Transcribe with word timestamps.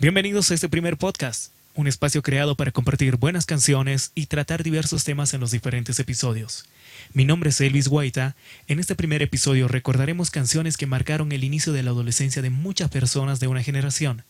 Bienvenidos 0.00 0.50
a 0.50 0.54
este 0.54 0.68
primer 0.68 0.96
podcast, 0.96 1.52
un 1.74 1.86
espacio 1.86 2.20
creado 2.20 2.56
para 2.56 2.72
compartir 2.72 3.16
buenas 3.16 3.46
canciones 3.46 4.10
y 4.14 4.26
tratar 4.26 4.62
diversos 4.64 5.04
temas 5.04 5.32
en 5.34 5.40
los 5.40 5.52
diferentes 5.52 5.98
episodios. 6.00 6.64
Mi 7.12 7.24
nombre 7.24 7.50
es 7.50 7.60
Elvis 7.60 7.88
Guaita. 7.88 8.34
En 8.66 8.80
este 8.80 8.96
primer 8.96 9.22
episodio 9.22 9.68
recordaremos 9.68 10.30
canciones 10.30 10.76
que 10.76 10.86
marcaron 10.86 11.30
el 11.30 11.44
inicio 11.44 11.72
de 11.72 11.84
la 11.84 11.90
adolescencia 11.90 12.42
de 12.42 12.50
muchas 12.50 12.90
personas 12.90 13.38
de 13.38 13.46
una 13.46 13.62
generación. 13.62 14.24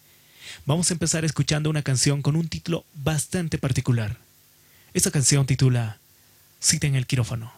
Vamos 0.67 0.91
a 0.91 0.95
empezar 0.95 1.25
escuchando 1.25 1.71
una 1.71 1.83
canción 1.83 2.21
con 2.21 2.37
un 2.37 2.47
título 2.47 2.85
bastante 2.95 3.57
particular. 3.57 4.19
Esta 4.93 5.11
canción 5.11 5.47
titula 5.47 5.99
Cita 6.61 6.87
en 6.87 6.95
el 6.95 7.07
quirófano. 7.07 7.53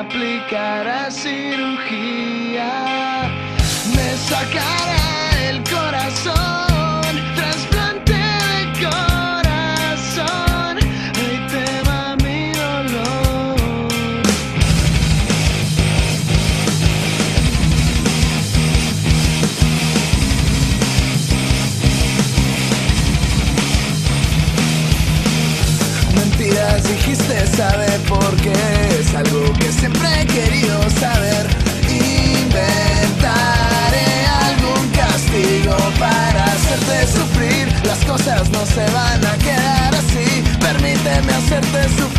aplicará 0.00 1.10
cirugía. 1.10 2.70
Me 3.94 4.16
saca 4.16 4.77
no 38.46 38.64
se 38.66 38.86
van 38.90 39.24
a 39.26 39.36
quedar 39.38 39.94
así. 39.94 40.44
Permíteme 40.60 41.32
hacerte 41.32 41.82
sufrir. 41.96 42.17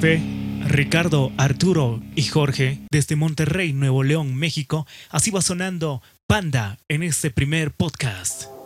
Ricardo, 0.00 1.30
Arturo 1.36 2.00
y 2.16 2.22
Jorge 2.22 2.78
desde 2.90 3.16
Monterrey, 3.16 3.74
Nuevo 3.74 4.02
León, 4.02 4.34
México. 4.34 4.86
Así 5.10 5.30
va 5.30 5.42
sonando 5.42 6.00
Panda 6.26 6.78
en 6.88 7.02
este 7.02 7.30
primer 7.30 7.70
podcast. 7.72 8.59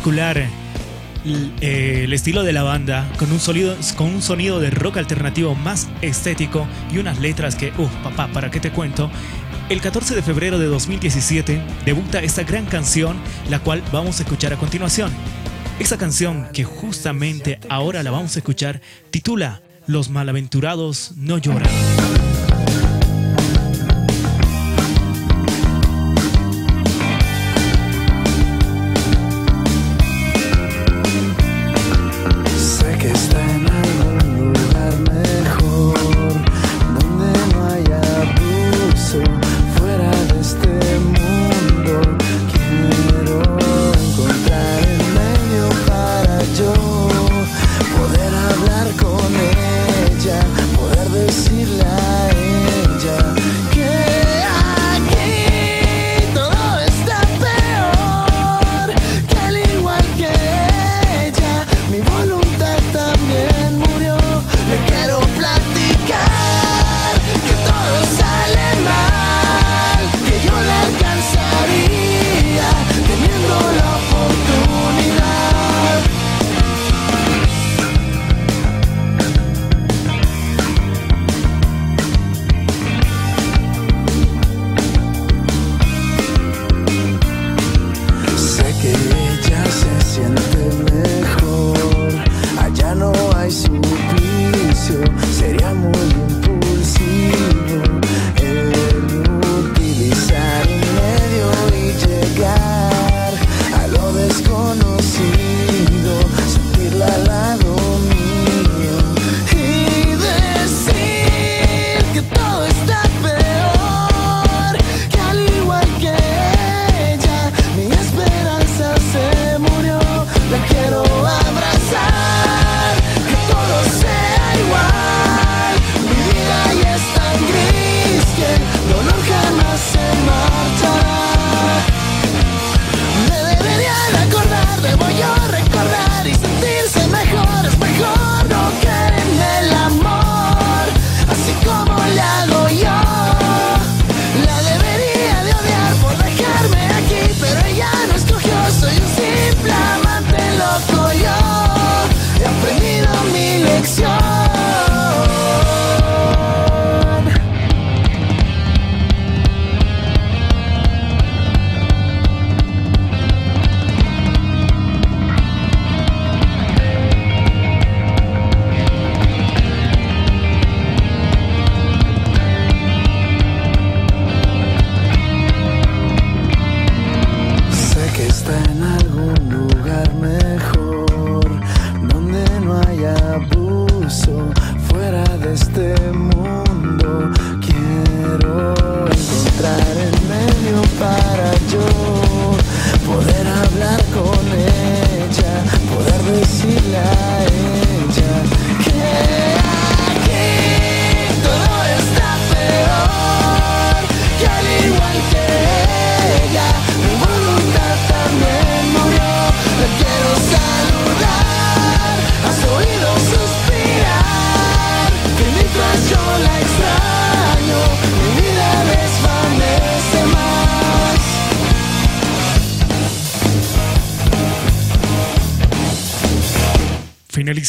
particular 0.00 0.48
eh, 1.60 2.04
el 2.04 2.12
estilo 2.14 2.42
de 2.42 2.54
la 2.54 2.62
banda, 2.62 3.06
con 3.18 3.30
un, 3.30 3.38
sonido, 3.38 4.60
de 4.60 4.70
rock 4.70 4.96
alternativo 4.96 5.54
más 5.54 5.88
estético 6.00 6.66
y 6.90 6.96
unas 6.96 7.18
letras 7.18 7.54
que, 7.54 7.68
uff, 7.76 7.80
uh, 7.80 8.02
papá, 8.04 8.28
¿para 8.32 8.50
qué 8.50 8.60
te 8.60 8.70
cuento? 8.70 9.10
El 9.68 9.82
14 9.82 10.14
de 10.14 10.22
febrero 10.22 10.58
de 10.58 10.64
2017 10.68 11.60
debuta 11.84 12.20
esta 12.20 12.44
gran 12.44 12.64
canción, 12.64 13.18
la 13.50 13.58
cual 13.58 13.82
vamos 13.92 14.20
a 14.20 14.22
escuchar 14.22 14.54
a 14.54 14.56
continuación. 14.56 15.12
Esta 15.78 15.98
canción, 15.98 16.48
que 16.54 16.64
justamente 16.64 17.60
ahora 17.68 18.02
la 18.02 18.10
vamos 18.10 18.36
a 18.36 18.38
escuchar, 18.38 18.80
titula 19.10 19.60
Los 19.86 20.08
malaventurados 20.08 21.12
no 21.16 21.36
lloran. 21.36 21.68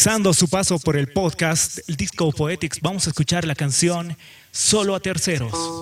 finalizando 0.01 0.33
su 0.33 0.47
paso 0.47 0.79
por 0.79 0.97
el 0.97 1.13
podcast, 1.13 1.77
el 1.87 1.95
Disco 1.95 2.31
Poetics, 2.31 2.81
vamos 2.81 3.05
a 3.05 3.11
escuchar 3.11 3.45
la 3.45 3.53
canción 3.53 4.17
Solo 4.49 4.95
a 4.95 4.99
Terceros. 4.99 5.80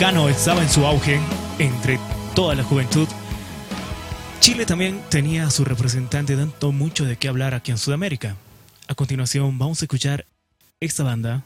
estaba 0.00 0.62
en 0.62 0.70
su 0.70 0.86
auge 0.86 1.20
entre 1.58 2.00
toda 2.34 2.54
la 2.54 2.62
juventud, 2.62 3.06
Chile 4.40 4.64
también 4.64 4.98
tenía 5.10 5.44
a 5.44 5.50
su 5.50 5.62
representante 5.62 6.36
dando 6.36 6.72
mucho 6.72 7.04
de 7.04 7.16
qué 7.18 7.28
hablar 7.28 7.52
aquí 7.52 7.70
en 7.70 7.76
Sudamérica. 7.76 8.34
A 8.88 8.94
continuación 8.94 9.58
vamos 9.58 9.82
a 9.82 9.84
escuchar 9.84 10.24
esta 10.80 11.02
banda 11.02 11.44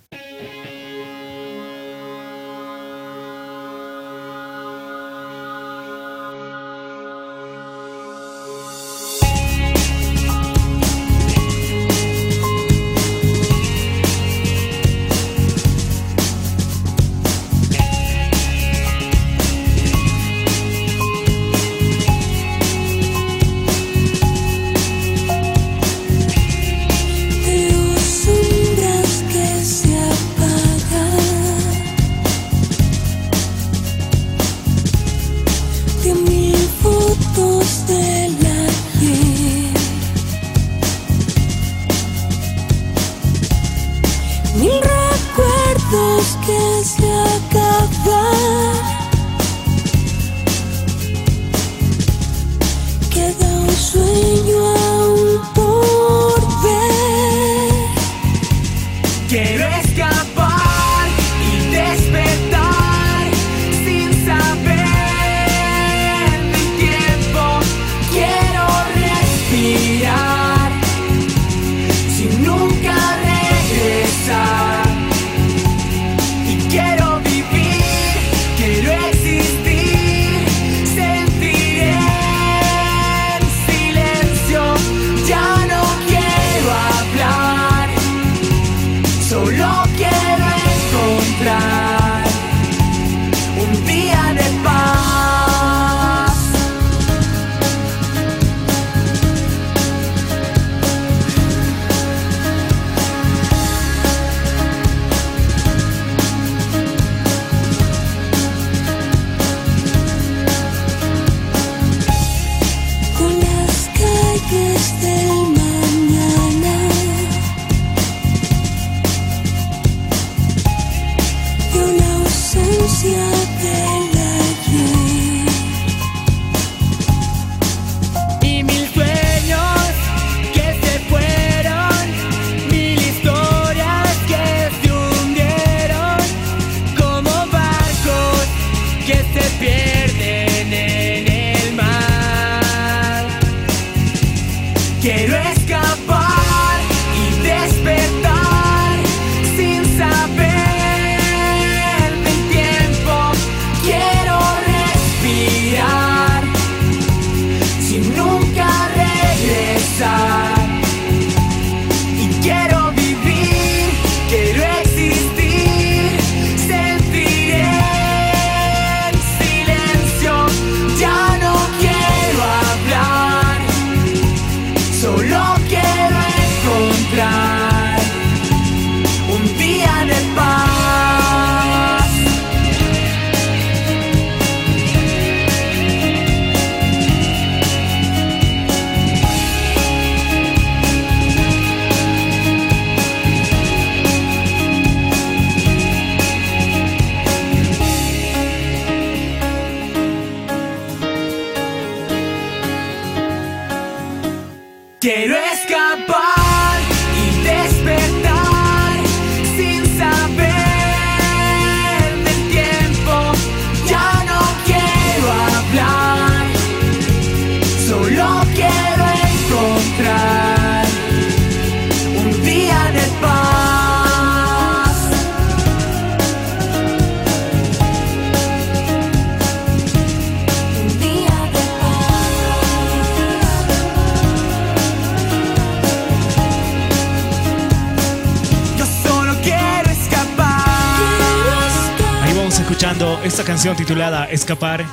esta 243.22 243.44
canción 243.44 243.76
titulada 243.76 244.24
Escapar. 244.24 244.84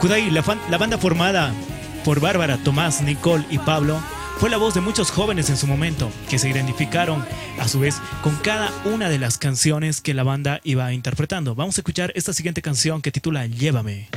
Kudai, 0.00 0.30
la, 0.30 0.42
la 0.70 0.78
banda 0.78 0.98
formada 0.98 1.52
por 2.04 2.20
Bárbara, 2.20 2.58
Tomás, 2.58 3.02
Nicole 3.02 3.44
y 3.50 3.58
Pablo, 3.58 4.00
fue 4.38 4.50
la 4.50 4.56
voz 4.56 4.74
de 4.74 4.80
muchos 4.80 5.10
jóvenes 5.10 5.48
en 5.50 5.56
su 5.56 5.66
momento, 5.66 6.10
que 6.28 6.38
se 6.38 6.48
identificaron 6.48 7.24
a 7.58 7.68
su 7.68 7.80
vez 7.80 7.96
con 8.22 8.36
cada 8.36 8.70
una 8.84 9.08
de 9.08 9.18
las 9.18 9.38
canciones 9.38 10.00
que 10.00 10.14
la 10.14 10.22
banda 10.22 10.60
iba 10.64 10.92
interpretando. 10.92 11.54
Vamos 11.54 11.78
a 11.78 11.80
escuchar 11.80 12.12
esta 12.14 12.32
siguiente 12.32 12.60
canción 12.60 13.00
que 13.00 13.10
titula 13.10 13.46
Llévame. 13.46 14.08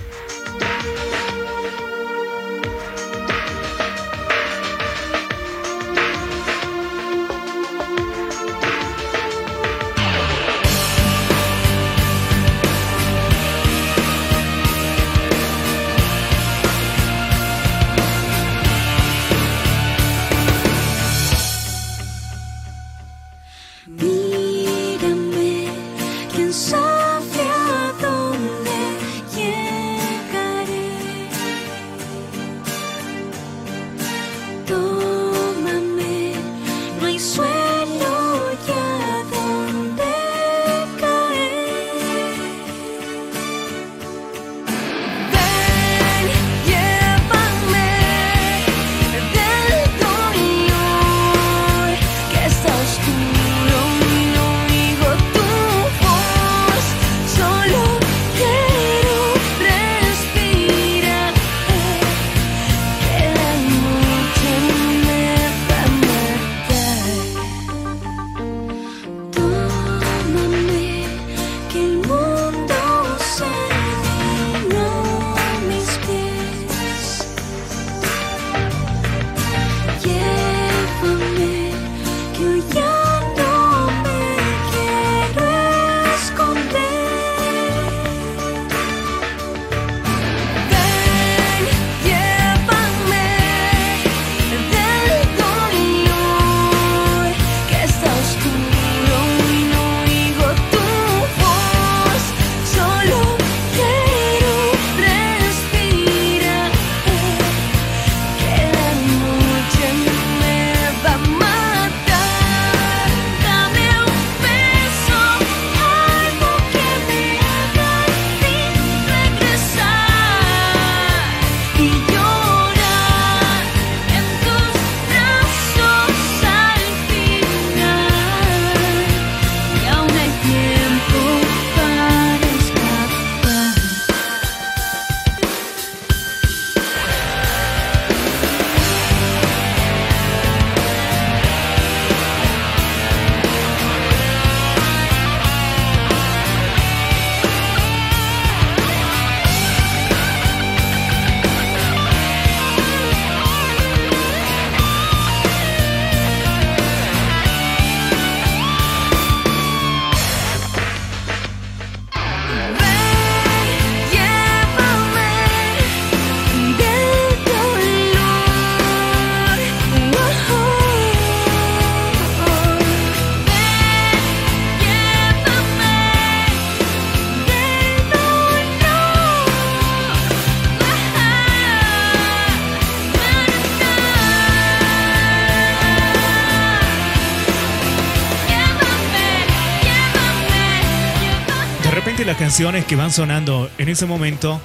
Las 192.28 192.36
canciones 192.36 192.84
que 192.84 192.98
van 192.98 193.10
sonando 193.10 193.72
en 193.78 193.88
ese 193.88 194.06
momento, 194.06 194.60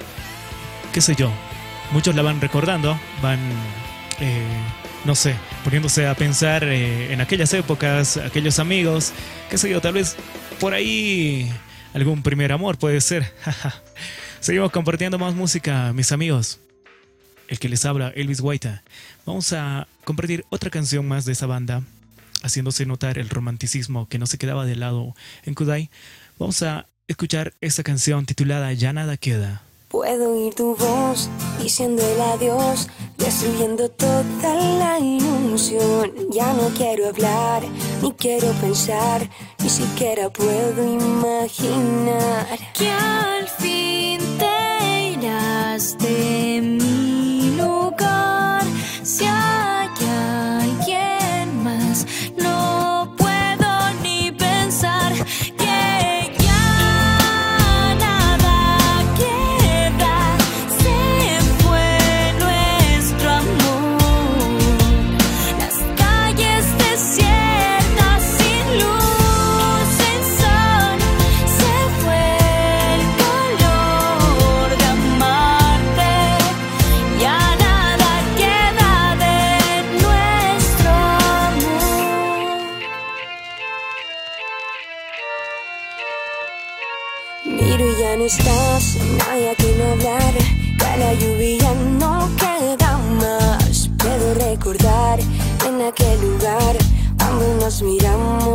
qué 0.93 1.01
sé 1.01 1.15
yo, 1.15 1.31
muchos 1.93 2.17
la 2.17 2.23
van 2.23 2.41
recordando, 2.41 2.99
van, 3.23 3.39
eh, 4.19 4.43
no 5.05 5.15
sé, 5.15 5.37
poniéndose 5.63 6.09
a 6.09 6.17
pensar 6.17 6.65
eh, 6.65 7.13
en 7.13 7.21
aquellas 7.21 7.55
épocas, 7.55 8.17
aquellos 8.17 8.59
amigos, 8.59 9.13
qué 9.49 9.59
sé 9.59 9.71
yo, 9.71 9.81
tal 9.81 9.93
vez 9.93 10.17
por 10.59 10.75
ahí 10.75 11.53
algún 11.95 12.25
primer 12.25 12.51
amor 12.51 12.79
puede 12.79 13.01
ser. 13.01 13.33
Seguimos 14.41 14.73
compartiendo 14.73 15.17
más 15.21 15.37
música, 15.37 15.93
mis 15.93 16.11
amigos. 16.11 16.59
El 17.47 17.61
que 17.61 17.69
les 17.69 17.85
habla, 17.85 18.09
Elvis 18.17 18.41
Guaita. 18.41 18.83
Vamos 19.25 19.53
a 19.53 19.87
compartir 20.03 20.45
otra 20.49 20.69
canción 20.69 21.07
más 21.07 21.27
de 21.27 21.33
esa 21.35 21.47
banda, 21.47 21.85
haciéndose 22.43 22.87
notar 22.87 23.19
el 23.19 23.29
romanticismo 23.29 24.09
que 24.09 24.19
no 24.19 24.27
se 24.27 24.37
quedaba 24.37 24.67
de 24.67 24.75
lado 24.75 25.15
en 25.45 25.55
Kudai. 25.55 25.91
Vamos 26.41 26.61
a 26.65 26.89
escuchar 27.13 27.53
esta 27.61 27.83
canción 27.83 28.27
titulada 28.27 28.73
Ya 28.73 28.93
nada 28.93 29.17
queda. 29.17 29.63
Puedo 29.89 30.33
oír 30.33 30.55
tu 30.55 30.75
voz 30.75 31.29
diciendo 31.63 32.03
el 32.03 32.21
adiós, 32.21 32.89
destruyendo 33.19 33.91
toda 33.91 34.55
la 34.79 34.99
ilusión. 34.99 36.11
Ya 36.31 36.53
no 36.55 36.71
quiero 36.71 37.09
hablar, 37.09 37.63
ni 38.03 38.11
quiero 38.13 38.51
pensar, 38.53 39.29
ni 39.63 39.69
siquiera 39.69 40.31
puedo 40.31 40.83
imaginar 40.83 42.59
que 42.73 42.91
al 42.91 43.47
fin 43.47 44.19
te 44.39 45.13
irás 45.13 45.99
de 45.99 46.61
mi 46.63 47.55
lugar. 47.59 48.65
Si 49.03 49.27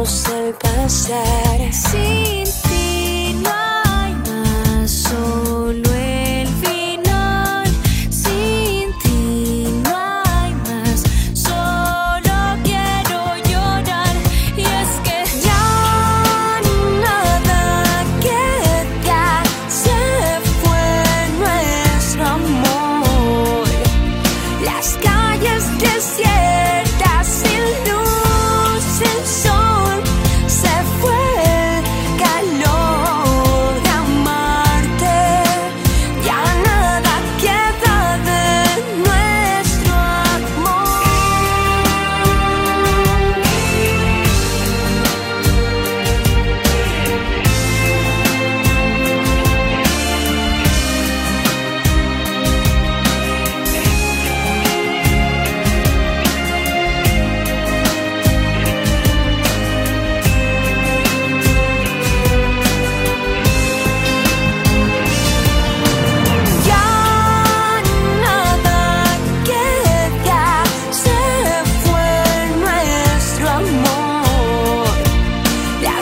al 0.08 0.54
pasar. 0.54 1.74
Sin 1.74 2.07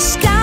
Las 0.05 0.34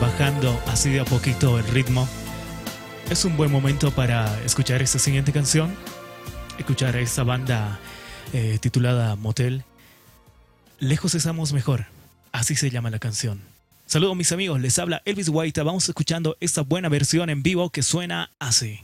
bajando 0.00 0.60
así 0.66 0.90
de 0.90 1.00
a 1.00 1.04
poquito 1.04 1.58
el 1.58 1.66
ritmo, 1.66 2.08
es 3.10 3.24
un 3.24 3.36
buen 3.36 3.50
momento 3.50 3.90
para 3.90 4.40
escuchar 4.44 4.82
esta 4.82 4.98
siguiente 4.98 5.32
canción, 5.32 5.74
escuchar 6.58 6.96
a 6.96 7.00
esta 7.00 7.24
banda 7.24 7.78
eh, 8.32 8.58
titulada 8.60 9.16
Motel. 9.16 9.64
Lejos 10.78 11.14
estamos 11.14 11.52
mejor, 11.52 11.86
así 12.32 12.54
se 12.54 12.70
llama 12.70 12.90
la 12.90 12.98
canción. 12.98 13.40
Saludos 13.86 14.16
mis 14.16 14.32
amigos, 14.32 14.60
les 14.60 14.78
habla 14.78 15.02
Elvis 15.04 15.30
White, 15.30 15.62
vamos 15.62 15.88
escuchando 15.88 16.36
esta 16.40 16.62
buena 16.62 16.88
versión 16.88 17.30
en 17.30 17.42
vivo 17.42 17.70
que 17.70 17.82
suena 17.82 18.30
así. 18.38 18.80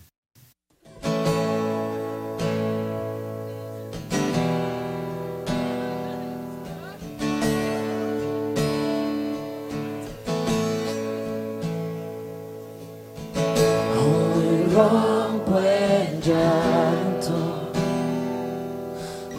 Rompo 14.75 15.59
el 15.61 16.21
llanto, 16.21 17.71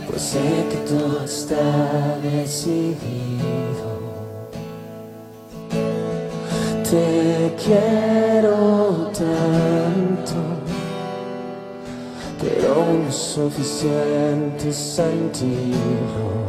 pues 0.07 0.21
sé 0.21 0.65
que 0.69 0.77
todo 0.87 1.25
está 1.25 2.17
decidido. 2.23 3.95
Te 6.89 7.53
quiero 7.61 9.11
tanto, 9.11 10.39
pero 12.41 12.85
no 12.93 13.09
es 13.09 13.15
suficiente 13.15 14.71
sentirlo. 14.71 16.45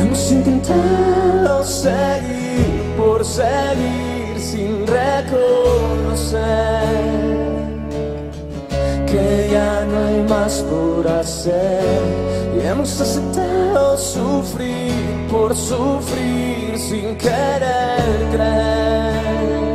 Hemos 0.00 0.32
intentado 0.32 1.62
seguir 1.64 2.94
por 2.96 3.22
seguir 3.24 4.38
sin 4.38 4.86
que 9.06 9.48
más 10.28 10.64
por 10.70 11.06
hacer. 11.08 12.02
Y 12.56 12.60
hemos 12.66 13.00
aceptado 13.00 13.96
sufrir 13.96 15.26
por 15.30 15.54
sufrir 15.54 16.76
sin 16.76 17.16
querer 17.16 18.28
creer 18.32 19.68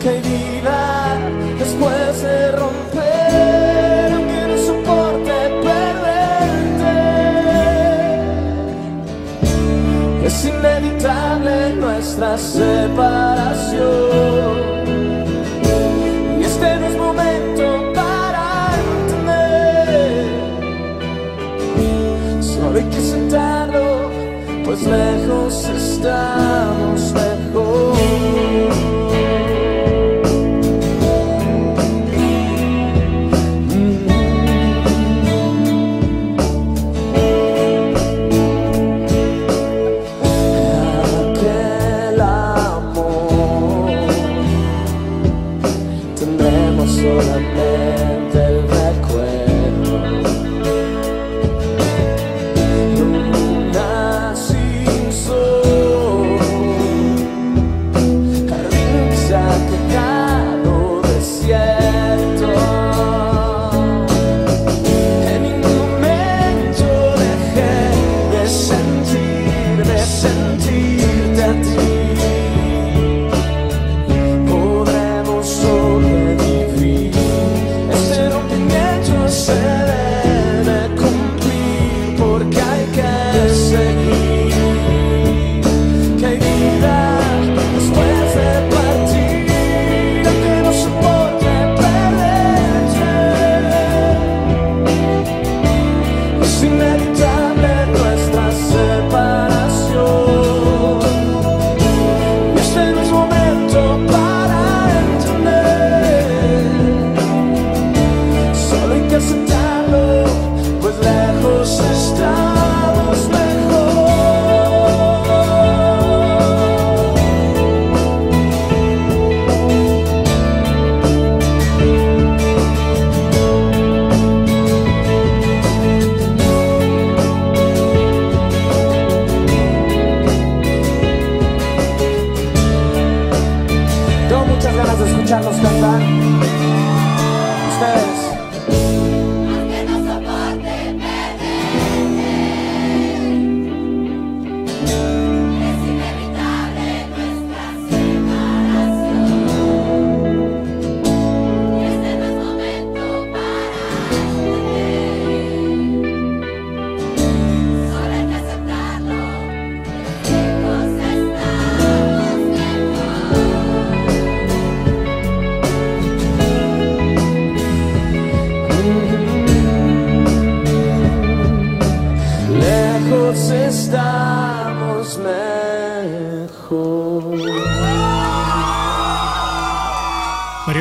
que 0.00 0.08
hay 0.08 0.20
vida 0.20 1.18
después 1.58 2.22
de 2.22 2.52
romper 2.52 4.12
aunque 4.12 4.46
no 4.48 4.58
soporte 4.66 5.32
perderte. 5.62 6.96
Es 10.26 10.44
inevitable 10.44 11.74
nuestra 11.74 12.38
separación 12.38 13.28
lejos 24.90 25.68
estamos 25.68 26.77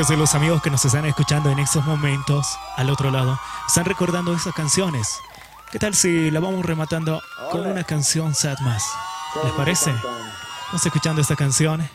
De 0.07 0.15
los 0.15 0.35
amigos 0.35 0.61
que 0.61 0.69
nos 0.69 0.85
están 0.85 1.05
escuchando 1.05 1.49
en 1.49 1.59
estos 1.59 1.85
momentos, 1.85 2.57
al 2.77 2.89
otro 2.89 3.11
lado, 3.11 3.37
están 3.67 3.83
recordando 3.83 4.33
esas 4.33 4.53
canciones. 4.53 5.19
¿Qué 5.69 5.79
tal 5.79 5.95
si 5.95 6.31
la 6.31 6.39
vamos 6.39 6.65
rematando 6.65 7.21
con 7.51 7.67
una 7.67 7.83
canción 7.83 8.33
sad 8.33 8.57
más? 8.59 8.85
¿Les 9.43 9.51
parece? 9.51 9.91
Vamos 10.67 10.85
escuchando 10.85 11.21
esta 11.21 11.35
canción 11.35 11.89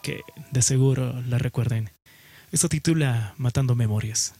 que 0.00 0.22
de 0.50 0.62
seguro 0.62 1.12
la 1.26 1.36
recuerden. 1.36 1.90
Esto 2.50 2.70
titula 2.70 3.34
Matando 3.36 3.74
Memorias. 3.74 4.39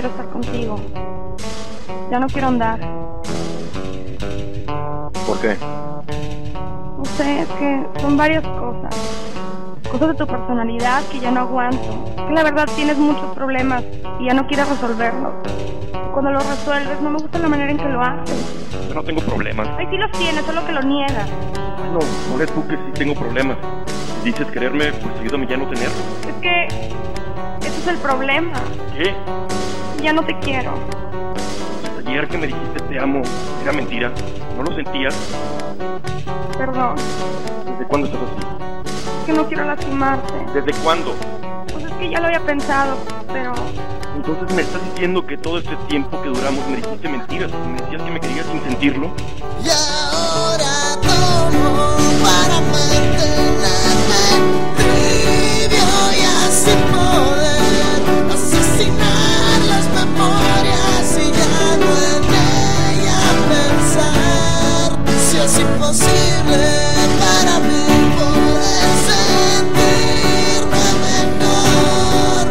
Quiero 0.00 0.16
estar 0.16 0.30
contigo. 0.30 0.80
Ya 2.10 2.18
no 2.18 2.26
quiero 2.28 2.48
andar. 2.48 2.80
¿por 5.26 5.38
qué? 5.40 5.56
No 6.96 7.04
sé, 7.04 7.42
es 7.42 7.48
que 7.48 7.86
son 8.00 8.16
varias 8.16 8.42
cosas. 8.42 8.94
Cosas 9.90 10.08
de 10.08 10.14
tu 10.14 10.26
personalidad 10.26 11.02
que 11.08 11.20
ya 11.20 11.30
no 11.30 11.40
aguanto. 11.40 12.14
Que 12.16 12.32
la 12.32 12.42
verdad 12.42 12.66
tienes 12.74 12.96
muchos 12.96 13.34
problemas 13.34 13.84
y 14.18 14.24
ya 14.24 14.32
no 14.32 14.46
quieres 14.46 14.70
resolverlos. 14.70 15.34
Cuando 16.14 16.30
los 16.30 16.48
resuelves, 16.48 16.98
no 17.02 17.10
me 17.10 17.18
gusta 17.18 17.38
la 17.38 17.48
manera 17.48 17.70
en 17.70 17.76
que 17.76 17.88
lo 17.88 18.00
haces. 18.00 18.70
Yo 18.88 18.94
no 18.94 19.02
tengo 19.02 19.20
problemas. 19.20 19.68
Ay, 19.76 19.86
sí 19.90 19.98
los 19.98 20.10
tienes, 20.12 20.46
solo 20.46 20.64
que 20.64 20.72
lo 20.72 20.82
niegas. 20.82 21.28
No, 21.92 21.98
no 22.30 22.36
eres 22.36 22.50
tú 22.54 22.66
que 22.66 22.76
sí 22.76 22.92
tengo 22.94 23.14
problemas. 23.14 23.58
Si 24.22 24.30
dices 24.30 24.46
quererme, 24.46 24.92
pues 24.92 25.20
ayúdame 25.20 25.46
ya 25.46 25.56
a 25.56 25.58
no 25.58 25.68
tenerlos. 25.68 26.02
Es 26.26 26.34
que 26.36 26.66
ese 27.66 27.80
es 27.80 27.86
el 27.86 27.96
problema. 27.98 28.54
¿Qué? 28.96 29.14
Ya 30.02 30.12
no 30.14 30.24
te 30.24 30.38
quiero. 30.40 30.72
Ayer 31.98 32.26
que 32.26 32.38
me 32.38 32.46
dijiste 32.46 32.80
te 32.88 32.98
amo, 32.98 33.22
era 33.62 33.72
mentira. 33.72 34.10
¿No 34.56 34.62
lo 34.62 34.74
sentías? 34.74 35.14
Perdón. 36.56 36.96
¿Desde 37.66 37.84
cuándo 37.86 38.06
estás 38.06 38.22
así? 38.22 38.46
Es 39.20 39.26
que 39.26 39.32
no 39.34 39.46
quiero 39.46 39.64
lastimarte. 39.64 40.32
¿Desde 40.54 40.72
cuándo? 40.82 41.14
Pues 41.72 41.84
es 41.84 41.92
que 41.92 42.10
ya 42.10 42.18
lo 42.20 42.26
había 42.26 42.40
pensado, 42.40 42.96
pero 43.30 43.52
Entonces 44.16 44.56
me 44.56 44.62
estás 44.62 44.82
diciendo 44.92 45.26
que 45.26 45.36
todo 45.36 45.58
este 45.58 45.76
tiempo 45.88 46.20
que 46.22 46.28
duramos 46.30 46.66
me 46.68 46.76
dijiste 46.76 47.08
mentiras. 47.08 47.50
Me 47.52 47.80
decías 47.80 48.02
que 48.02 48.10
me 48.10 48.20
querías 48.20 48.46
sin 48.46 48.62
sentirlo. 48.62 49.10
Y 49.62 49.68
ahora 49.68 50.96
como 51.02 51.99
es 65.50 65.58
imposible 65.58 66.70
para 67.18 67.58
mí 67.66 67.84
poder 68.16 68.90
sentirme 69.10 70.84
menor. 71.02 72.44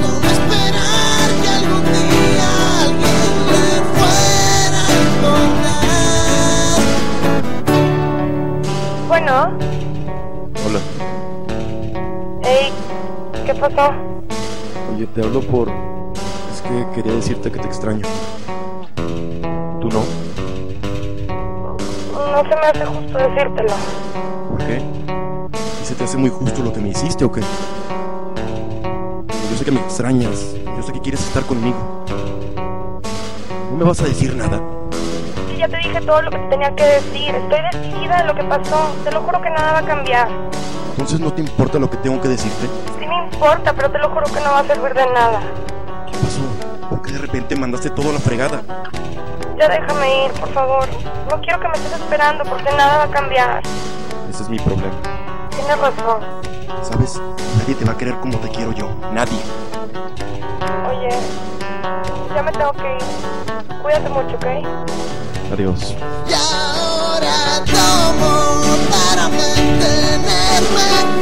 No 0.00 0.10
esperar 0.28 1.28
que 1.40 1.48
algún 1.48 1.84
día 1.96 2.48
alguien 2.82 3.28
le 3.50 3.68
fuera 3.96 4.80
a 4.86 4.92
encontrar. 5.06 5.88
Bueno. 9.08 9.34
Hola. 10.66 10.80
Hey, 12.42 12.66
¿qué 13.46 13.54
pasó? 13.54 13.86
Oye, 14.94 15.06
te 15.06 15.18
hablo 15.22 15.40
por... 15.40 15.66
Es 16.52 16.60
que 16.60 16.86
quería 16.94 17.14
decirte 17.14 17.50
que 17.50 17.58
te 17.58 17.66
extraño. 17.66 18.06
No 22.42 22.48
se 22.48 22.56
me 22.56 22.66
hace 22.68 22.86
justo 22.86 23.18
decírtelo. 23.18 23.74
¿Por 24.48 24.58
qué? 24.66 24.82
¿Y 25.82 25.84
se 25.84 25.94
te 25.94 26.04
hace 26.04 26.16
muy 26.16 26.30
justo 26.30 26.62
lo 26.62 26.72
que 26.72 26.80
me 26.80 26.88
hiciste 26.88 27.22
o 27.22 27.30
qué? 27.30 27.42
Yo 29.50 29.56
sé 29.58 29.64
que 29.66 29.70
me 29.70 29.80
extrañas. 29.80 30.56
Yo 30.64 30.82
sé 30.82 30.90
que 30.90 31.00
quieres 31.00 31.20
estar 31.20 31.42
conmigo. 31.42 31.76
¿No 33.72 33.76
me 33.76 33.84
vas 33.84 34.00
a 34.00 34.04
decir 34.04 34.34
nada? 34.34 34.58
Sí, 35.50 35.58
ya 35.58 35.68
te 35.68 35.76
dije 35.76 36.00
todo 36.00 36.22
lo 36.22 36.30
que 36.30 36.38
te 36.38 36.48
tenía 36.48 36.74
que 36.74 36.84
decir. 36.84 37.34
Estoy 37.34 37.60
decidida 37.72 38.20
en 38.20 38.26
lo 38.28 38.34
que 38.34 38.44
pasó. 38.44 38.90
Te 39.04 39.12
lo 39.12 39.20
juro 39.20 39.42
que 39.42 39.50
nada 39.50 39.72
va 39.72 39.78
a 39.80 39.84
cambiar. 39.84 40.28
Entonces 40.92 41.20
no 41.20 41.30
te 41.34 41.42
importa 41.42 41.78
lo 41.78 41.90
que 41.90 41.98
tengo 41.98 42.22
que 42.22 42.28
decirte. 42.28 42.68
Sí 42.98 43.06
me 43.06 43.24
importa, 43.24 43.74
pero 43.74 43.90
te 43.90 43.98
lo 43.98 44.08
juro 44.08 44.24
que 44.24 44.40
no 44.40 44.50
va 44.52 44.60
a 44.60 44.64
servir 44.64 44.94
de 44.94 45.06
nada. 45.12 45.42
¿Qué 46.06 46.16
pasó? 46.16 46.88
¿Por 46.88 47.02
qué 47.02 47.12
de 47.12 47.18
repente 47.18 47.54
mandaste 47.54 47.90
todo 47.90 48.08
a 48.08 48.12
la 48.14 48.18
fregada? 48.18 48.62
Ya 49.60 49.68
déjame 49.68 50.24
ir, 50.24 50.32
por 50.40 50.48
favor. 50.54 50.88
No 51.30 51.38
quiero 51.42 51.60
que 51.60 51.68
me 51.68 51.74
estés 51.74 51.92
esperando 51.92 52.44
porque 52.44 52.70
nada 52.72 52.96
va 52.96 53.04
a 53.04 53.10
cambiar. 53.10 53.62
Ese 54.30 54.44
es 54.44 54.48
mi 54.48 54.58
problema. 54.58 54.94
Tienes 55.50 55.78
razón. 55.78 56.22
¿Sabes? 56.82 57.20
Nadie 57.58 57.74
te 57.74 57.84
va 57.84 57.92
a 57.92 57.96
querer 57.98 58.18
como 58.20 58.38
te 58.38 58.48
quiero 58.48 58.72
yo. 58.72 58.88
Nadie. 59.12 59.38
Oye, 60.88 61.10
ya 62.34 62.42
me 62.42 62.52
tengo 62.52 62.72
que 62.72 62.94
ir. 62.94 63.82
Cuídate 63.82 64.08
mucho, 64.08 64.34
¿ok? 64.36 64.46
Adiós. 65.52 65.94
Y 66.26 66.32
ahora 66.32 67.62
tomo 67.66 68.62
para 68.90 69.28
mantenerme 69.28 71.19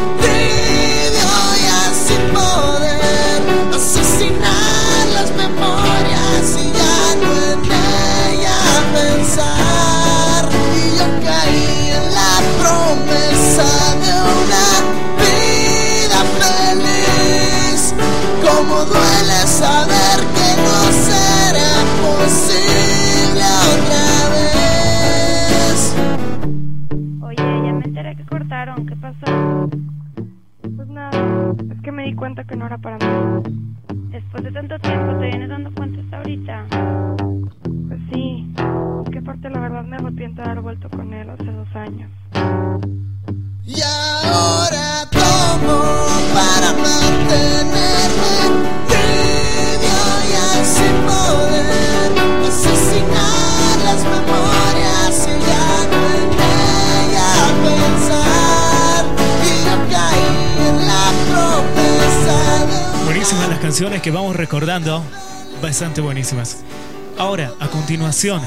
cuenta 32.19 32.43
que 32.45 32.57
no 32.57 32.67
era 32.67 32.77
para 32.79 32.99
mí. 32.99 33.43
Después 34.11 34.43
de 34.43 34.51
tanto 34.51 34.79
tiempo, 34.81 35.19
¿te 35.19 35.27
vienes 35.27 35.49
dando 35.49 35.73
cuenta 35.73 36.01
hasta 36.01 36.17
ahorita? 36.17 36.67
Pues 37.89 38.01
sí, 38.13 38.53
es 39.05 39.11
que 39.11 39.19
aparte 39.19 39.49
la 39.51 39.61
verdad 39.61 39.85
me 39.85 39.97
arrepiento 39.97 40.43
de 40.43 40.49
haber 40.49 40.63
vuelto 40.63 40.91
con 40.91 41.15
él 41.15 41.31
hace 41.31 41.45
dos 41.45 41.69
años. 41.77 42.11
Y 43.65 43.81
ahora 43.81 45.07
tomo 45.13 45.79
para 46.35 46.73
mantenerme 46.73 47.87
tibio 48.89 50.01
y 50.27 50.33
así 50.61 50.89
poder 51.07 52.11
asesinar 52.49 53.79
las 53.85 54.03
memorias 54.05 55.29
y 55.29 55.41
ya 55.47 55.69
no 55.93 56.38
Buenísimas 63.19 63.49
las 63.49 63.59
canciones 63.59 64.01
que 64.01 64.13
vamos 64.13 64.37
recordando. 64.37 65.03
Bastante 65.61 66.01
buenísimas. 66.01 66.59
Ahora, 67.19 67.53
a 67.59 67.67
continuación, 67.67 68.41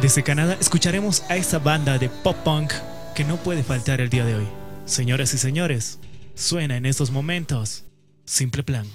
desde 0.00 0.22
Canadá 0.22 0.56
escucharemos 0.60 1.24
a 1.28 1.34
esta 1.34 1.58
banda 1.58 1.98
de 1.98 2.08
pop 2.08 2.36
punk 2.44 2.72
que 3.16 3.24
no 3.24 3.38
puede 3.38 3.64
faltar 3.64 4.00
el 4.00 4.08
día 4.08 4.24
de 4.24 4.36
hoy. 4.36 4.46
Señoras 4.84 5.34
y 5.34 5.38
señores, 5.38 5.98
suena 6.36 6.76
en 6.76 6.86
estos 6.86 7.10
momentos 7.10 7.86
Simple 8.24 8.62
Plan. 8.62 8.86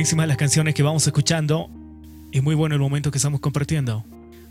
Buenísimas 0.00 0.28
las 0.28 0.38
canciones 0.38 0.74
que 0.74 0.82
vamos 0.82 1.06
escuchando 1.06 1.68
y 2.32 2.40
muy 2.40 2.54
bueno 2.54 2.74
el 2.74 2.80
momento 2.80 3.10
que 3.10 3.18
estamos 3.18 3.38
compartiendo. 3.38 4.02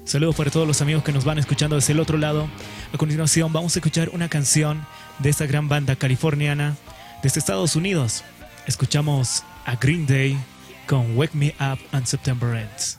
Saludos 0.06 0.36
para 0.36 0.52
todos 0.52 0.68
los 0.68 0.80
amigos 0.84 1.04
que 1.04 1.12
nos 1.12 1.26
van 1.26 1.39
escuchando 1.39 1.76
desde 1.76 1.93
el 1.93 2.00
otro 2.00 2.20
lado. 2.20 2.47
A 2.93 2.97
continuación 3.00 3.52
vamos 3.52 3.76
a 3.76 3.80
escuchar 3.80 4.12
una 4.14 4.30
canción 4.30 4.86
de 5.18 5.30
esta 5.30 5.47
gran 5.47 5.68
banda 5.68 5.95
californiana 5.95 6.78
desde 7.24 7.39
Estados 7.39 7.76
Unidos. 7.76 8.24
Escuchamos 8.68 9.43
a 9.66 9.76
Green 9.76 10.06
Day 10.06 10.38
con 10.86 11.18
Wake 11.18 11.34
Me 11.34 11.56
Up 11.60 11.80
on 11.93 12.06
September 12.06 12.56
Ends. 12.56 12.99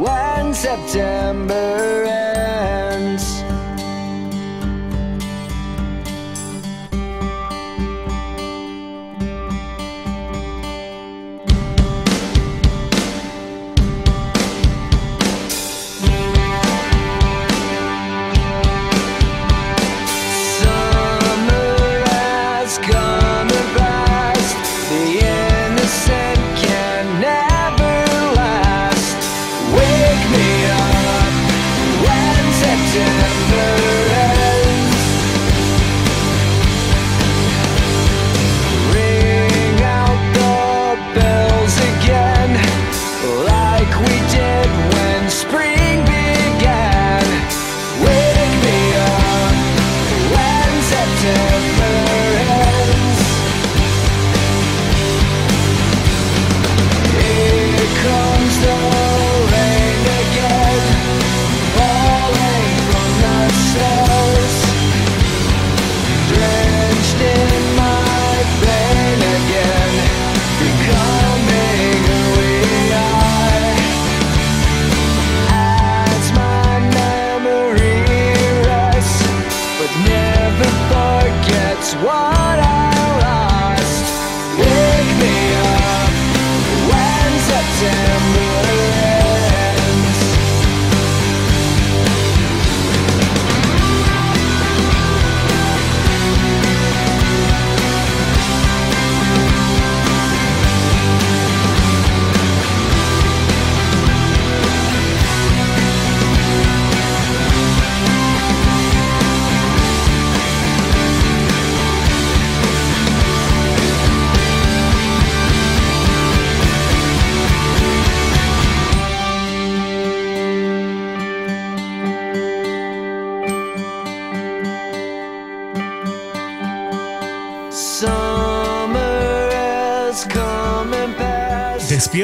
when 0.00 0.54
September 0.54 2.39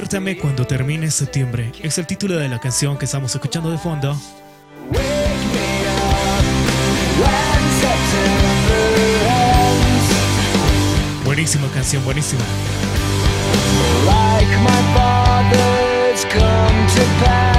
Despiértame 0.07 0.39
cuando 0.39 0.65
termine 0.65 1.11
septiembre. 1.11 1.73
Es 1.83 1.99
el 1.99 2.07
título 2.07 2.37
de 2.37 2.49
la 2.49 2.61
canción 2.61 2.97
que 2.97 3.07
estamos 3.07 3.35
escuchando 3.35 3.73
de 3.73 3.77
fondo. 3.77 4.17
Buenísima 11.25 11.67
canción, 11.75 12.05
buenísima. 12.05 12.45
Like 14.07 14.57
my 14.59 14.81
come 16.31 16.87
to 16.87 17.03
pass. 17.25 17.57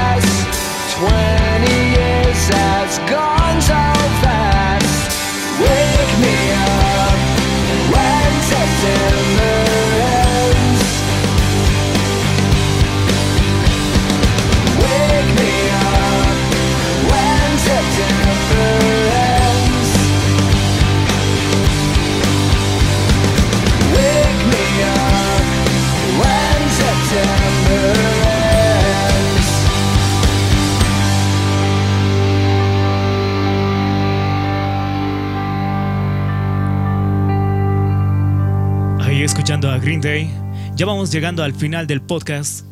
a 39.65 39.79
Green 39.79 40.01
Day. 40.01 40.29
Ya 40.75 40.85
vamos 40.85 41.11
llegando 41.11 41.41
al 41.41 41.53
final 41.53 41.87
del 41.87 42.01
podcast. 42.01 42.63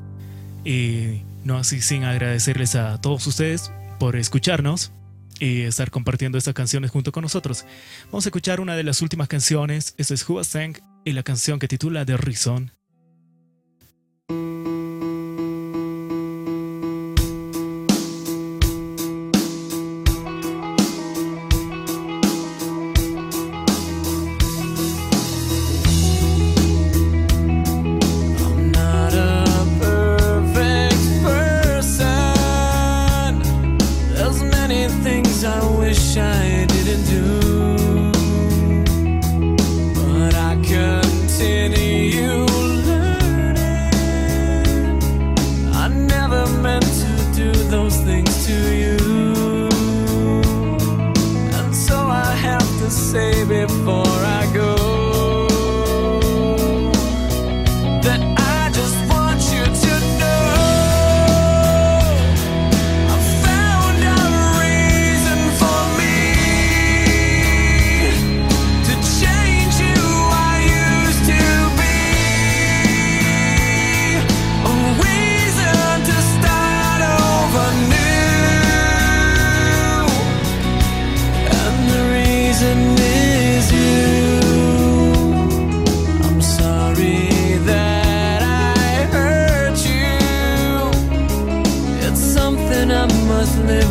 Y 0.64 1.22
no 1.44 1.58
así 1.58 1.82
sin 1.82 2.04
agradecerles 2.04 2.76
a 2.76 3.02
todos 3.02 3.26
ustedes 3.26 3.72
por 4.00 4.16
escucharnos 4.16 4.92
y 5.40 5.62
estar 5.62 5.90
compartiendo 5.90 6.38
estas 6.38 6.54
canciones 6.54 6.92
junto 6.92 7.12
con 7.12 7.24
nosotros. 7.24 7.66
Vamos 8.12 8.26
a 8.26 8.30
escuchar 8.30 8.60
una 8.60 8.76
de 8.76 8.84
las 8.84 9.02
últimas 9.02 9.28
canciones. 9.28 9.96
Esto 9.98 10.14
es 10.14 10.30
Hua 10.30 10.44
Sang 10.44 10.78
y 11.04 11.14
la 11.14 11.24
canción 11.24 11.58
que 11.58 11.68
titula 11.68 12.06
The 12.06 12.18
Reason. 12.18 12.72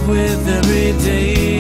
with 0.07 0.49
every 0.49 0.93
day. 1.05 1.54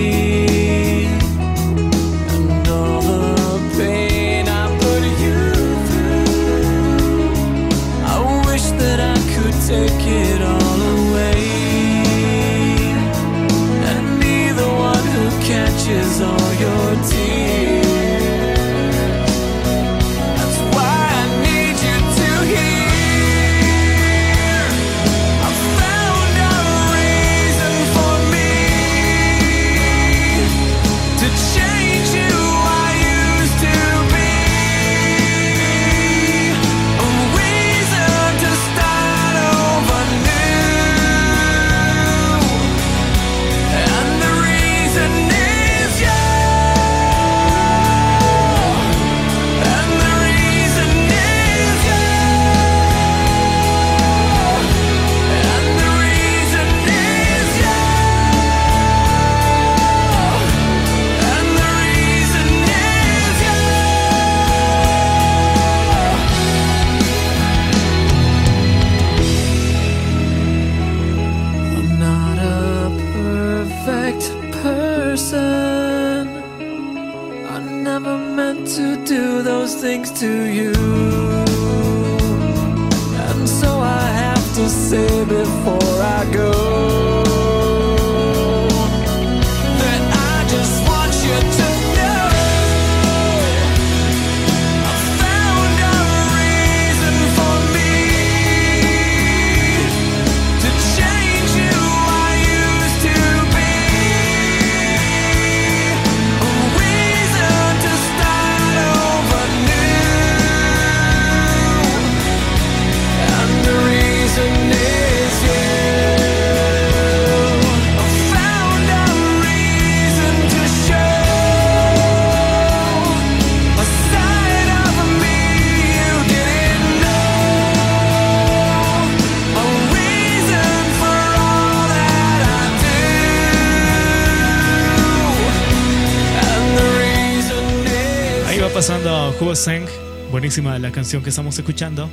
la 140.63 140.93
canción 140.93 141.21
que 141.25 141.31
estamos 141.31 141.59
escuchando. 141.59 142.09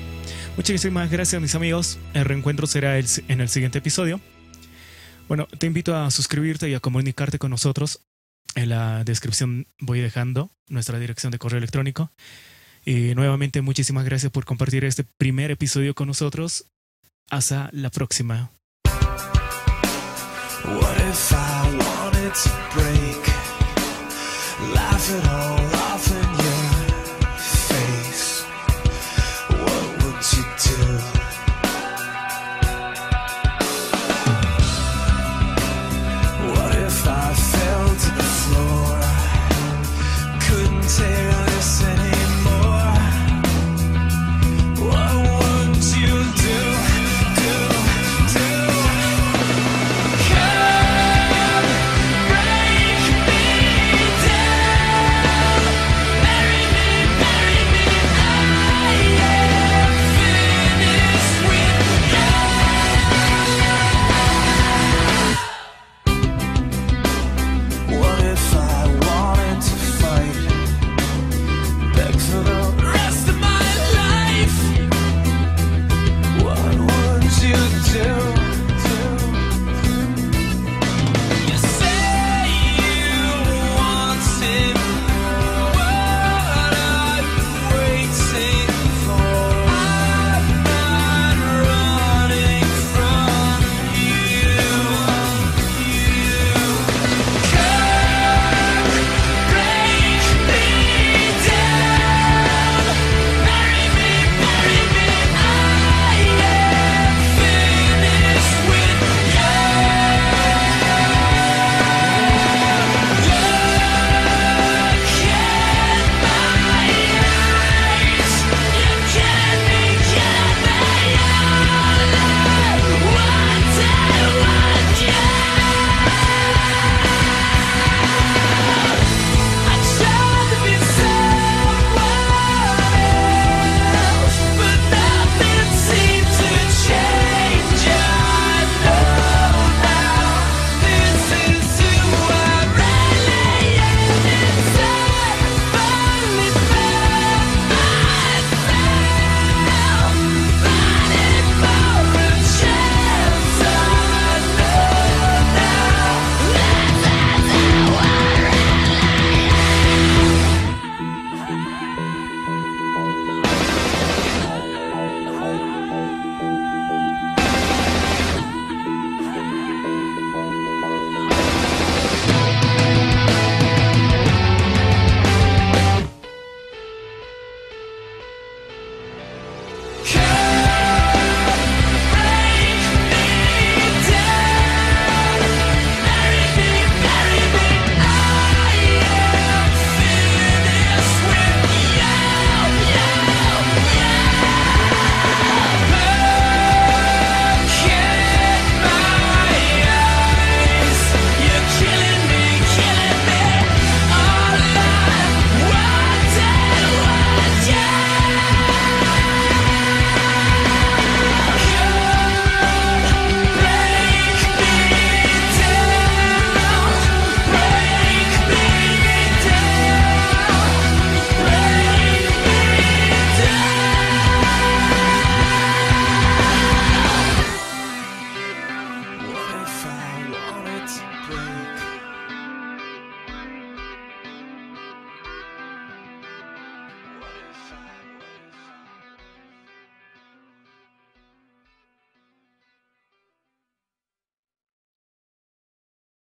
Muchísimas 0.57 1.11
gracias 1.11 1.39
mis 1.39 1.53
amigos. 1.53 1.99
El 2.15 2.25
reencuentro 2.25 2.65
será 2.65 2.97
en 2.97 3.39
el 3.39 3.49
siguiente 3.49 3.77
episodio. 3.77 4.19
Bueno, 5.27 5.47
te 5.59 5.67
invito 5.67 5.95
a 5.95 6.09
suscribirte 6.09 6.67
y 6.67 6.73
a 6.73 6.79
comunicarte 6.79 7.37
con 7.37 7.51
nosotros. 7.51 8.01
En 8.55 8.69
la 8.69 9.03
descripción 9.03 9.67
voy 9.79 10.01
dejando 10.01 10.49
nuestra 10.69 10.97
dirección 10.97 11.31
de 11.31 11.37
correo 11.37 11.59
electrónico. 11.59 12.11
Y 12.83 13.13
nuevamente 13.13 13.61
muchísimas 13.61 14.05
gracias 14.05 14.31
por 14.31 14.43
compartir 14.43 14.85
este 14.85 15.03
primer 15.03 15.51
episodio 15.51 15.93
con 15.93 16.07
nosotros. 16.07 16.65
Hasta 17.29 17.69
la 17.73 17.91
próxima. 17.91 18.49